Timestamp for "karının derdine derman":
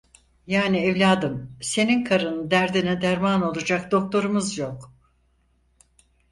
2.03-3.41